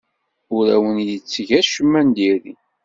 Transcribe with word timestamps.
Ur 0.55 0.65
awen-yetteg 0.75 1.49
acemma 1.59 2.01
n 2.05 2.09
diri. 2.15 2.53